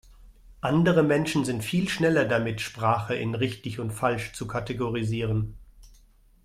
Andere 0.61 1.03
Menschen 1.03 1.45
sind 1.45 1.63
viel 1.63 1.87
schneller 1.87 2.25
damit, 2.25 2.59
Sprache 2.59 3.13
in 3.13 3.35
richtig 3.35 3.79
und 3.79 3.91
falsch 3.91 4.33
zu 4.33 4.47
kategorisieren. 4.47 5.53